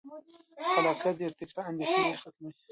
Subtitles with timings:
[0.57, 2.53] د خلاقیت ارتقا اندیښنې ختموي.